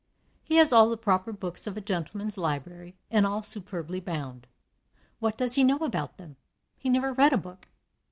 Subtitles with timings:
[0.43, 4.47] He has all the proper books of a gentleman's library, and all superbly bound.
[5.19, 6.37] What does he know about them?
[6.79, 7.67] He never read a book.